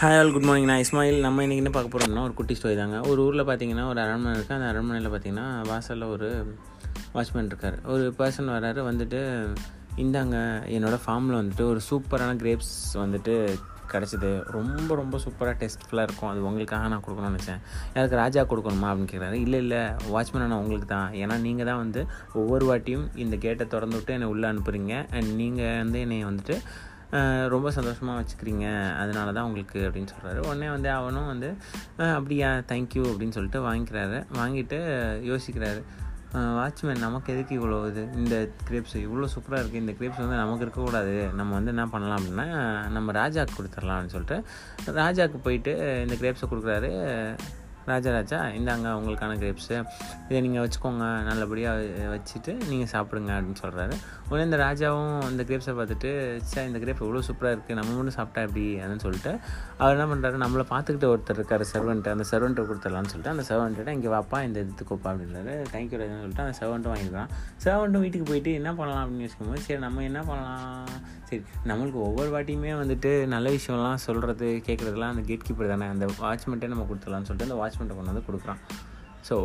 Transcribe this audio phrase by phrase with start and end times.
[0.00, 1.18] Hi all good morning நான் இஸ்மாயில்.
[1.26, 2.96] நம்ம இன்றைக்கி என்ன பார்க்க போகிறோம்னா ஒரு குட்டி ஸ்டோரி தாங்க.
[3.10, 6.28] ஒரு ஊரில் பார்த்தீங்கன்னா ஒரு அரண்மனை இருக்குது அந்த அரண்மனையில் பார்த்தீங்கன்னா வாசலில் ஒரு
[7.14, 7.76] வாட்ச்மேன் இருக்கார்.
[7.92, 9.20] ஒரு பர்சன் வராரு வந்துட்டு
[10.04, 10.36] இந்தாங்க
[10.76, 13.36] என்னோடய ஃபார்மில் வந்துட்டு ஒரு சூப்பரான கிரேப்ஸ் வந்துட்டு
[13.92, 14.32] கிடச்சிது.
[14.56, 16.30] ரொம்ப ரொம்ப சூப்பராக டேஸ்ட்ஃபுல்லாக இருக்கும்.
[16.32, 17.62] அது உங்களுக்காக நான் கொடுக்கணும்னு நினச்சேன்.
[17.96, 19.80] எனக்கு ராஜா கொடுக்கணுமா அப்படின்னு கேட்குறாரு இல்லை இல்லை
[20.14, 21.08] வாட்ச்மேன் நான் உங்களுக்கு தான்.
[21.22, 22.02] ஏன்னா நீங்கள் தான் வந்து
[22.42, 26.56] ஒவ்வொரு வாட்டியும் இந்த கேட்டை திறந்து விட்டு என்னை உள்ளே அனுப்புகிறீங்க அண்ட் நீங்கள் வந்து என்னை வந்துட்டு
[27.54, 28.66] ரொம்ப சந்தோஷமாக வச்சுக்கிறீங்க.
[29.02, 31.50] அதனால தான் உங்களுக்கு அப்படின்னு சொல்கிறாரு உடனே வந்து அவனும் வந்து
[32.16, 34.18] அப்படியா தேங்க்யூ அப்படின்னு சொல்லிட்டு வாங்கிக்கிறாரு.
[34.40, 34.78] வாங்கிட்டு
[35.30, 35.82] யோசிக்கிறாரு.
[36.58, 38.02] வாட்ச்மேன் நமக்கு எதுக்கு இவ்வளோ இது?
[38.20, 38.36] இந்த
[38.68, 41.14] கிரேப்ஸ் இவ்வளோ சூப்பராக இருக்குது இந்த கிரேப்ஸ் வந்து நமக்கு இருக்கக்கூடாது.
[41.38, 42.48] நம்ம வந்து என்ன பண்ணலாம் அப்படின்னா
[42.96, 44.38] நம்ம ராஜாவுக்கு கொடுத்துடலாம்னு சொல்லிட்டு
[45.02, 45.74] ராஜாவுக்கு போயிட்டு
[46.06, 46.90] இந்த கிரேப்ஸை கொடுக்குறாரு.
[47.86, 49.76] ராஜா ராஜா இந்தாங்க உங்களுக்கான கிரேப்ஸு
[50.28, 51.80] இதை நீங்கள் வச்சுக்கோங்க நல்லபடியாக
[52.14, 53.94] வச்சுட்டு நீங்கள் சாப்பிடுங்க அப்படின்னு சொல்கிறாரு
[54.28, 56.10] உடனே இந்த ராஜாவும் அந்த கிரேப்ஸை பார்த்துட்டு
[56.42, 58.64] சார் இந்த கிரேப் இவ்வளோ சூப்பராக இருக்குது நம்ம மட்டும் சாப்பிட்டா எப்படி?
[58.76, 59.38] அப்படின்னு சொல்லிட்டு
[59.78, 64.08] அவர் என்ன பண்ணுறாரு நம்மளை பார்த்துக்கிட்டு ஒருத்தர் இருக்கார் சர்வெண்ட்டு அந்த சர்வெண்ட்டை கொடுத்துடலாம்னு சொல்லிட்டு அந்த சர்வெண்ட்டை இங்கே
[64.08, 65.54] வாப்பா இந்த இதுக்குப்பா அப்படின்றாரு.
[65.74, 67.30] தேங்க்யூ ராஜான்னு சொல்லிட்டு அந்த சர்வெண்ட்டும் வாங்கிக்கலாம்
[67.64, 69.02] சர்வெண்ட்டும் வீட்டுக்கு போயிட்டு என்ன பண்ணலாம்?
[69.04, 70.88] அப்படின்னு யோசிக்கும்போது சரி நம்ம என்ன பண்ணலாம்?
[71.22, 76.68] சரி நம்மளுக்கு ஒவ்வொரு வாட்டியுமே வந்துட்டு நல்ல விஷயம்லாம் சொல்கிறது கேட்குறதுலாம் அந்த கேட் கீப்பர் தானே அந்த வாட்ச்மெண்ட்டே
[76.68, 78.60] நம்ம கொடுத்துடலாம்னு சொல்லிட்டு அந்த வாட்ச் வாட்ச்மெண்ட்டை கொண்டு வந்து கொடுக்குறான்.
[79.28, 79.36] ஸோ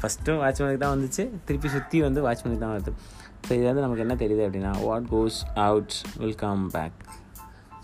[0.00, 1.22] ஃபஸ்ட்டும் வாட்ச்மேனுக்கு தான் வந்துச்சு.
[1.46, 2.92] திருப்பி சுற்றி வந்து வாட்ச்மேனுக்கு தான் வருது.
[3.46, 6.98] ஸோ இது வந்து நமக்கு என்ன தெரியுது அப்படின்னா what goes out will come back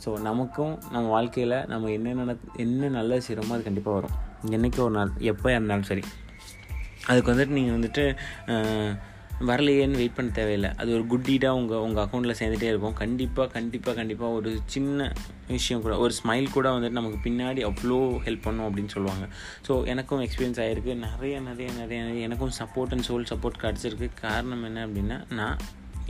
[0.02, 2.32] so நமக்கும் நம்ம வாழ்க்கையில் நம்ம என்ன நட
[2.64, 4.14] என்ன நல்லது செய்கிறோமோ அது கண்டிப்பாக வரும்.
[4.56, 6.04] என்றைக்கு ஒரு நாள் எப்போ இருந்தாலும் சரி.
[7.10, 8.04] அதுக்கு வந்துட்டு நீங்கள் வந்துட்டு
[9.50, 10.70] வரலையேன்னு வெயிட் பண்ண தேவையில்லை.
[10.80, 12.96] அது ஒரு குட் டீடாக உங்கள் உங்கள் அக்கௌண்ட்டில் சேர்ந்துட்டே இருக்கும்.
[13.02, 15.12] கண்டிப்பாக கண்டிப்பாக கண்டிப்பாக ஒரு சின்ன
[15.52, 19.26] விஷயம் கூட ஒரு ஸ்மைல் கூட வந்துட்டு நமக்கு பின்னாடி அவ்வளோ ஹெல்ப் பண்ணும் அப்படின்னு சொல்லுவாங்க.
[19.68, 24.66] ஸோ எனக்கும் எக்ஸ்பீரியன்ஸ் ஆகிருக்கு நிறைய நிறைய நிறைய நிறைய எனக்கும் சப்போர்ட் அண்ட் சோல் சப்போர்ட் கிடச்சிருக்கு காரணம்
[24.70, 25.58] என்ன அப்படின்னா நான்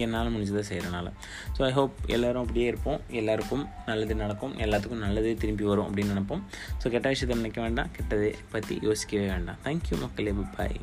[0.04, 1.08] என்னால் முடிஞ்சதை செய்கிறனால
[1.56, 3.00] ஸோ ஐ ஹோப் எல்லோரும் அப்படியே இருப்போம்.
[3.20, 4.56] எல்லாருக்கும் நல்லது நடக்கும்.
[4.64, 6.42] எல்லாத்துக்கும் நல்லதே திரும்பி வரும் அப்படின்னு நினைப்போம்.
[6.82, 7.92] ஸோ கெட்ட விஷயத்தை நினைக்க வேண்டாம்.
[7.98, 9.62] கெட்டதை பற்றி யோசிக்கவே வேண்டாம்.
[9.68, 10.34] தேங்க்யூ மக்களே.
[10.58, 10.78] பாய்